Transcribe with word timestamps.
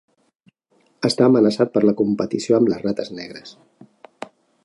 Està 1.09 1.25
amenaçat 1.27 1.75
per 1.75 1.83
la 1.85 1.93
competició 2.01 2.57
amb 2.61 2.73
les 2.73 2.83
rates 2.87 3.13
negres. 3.21 3.55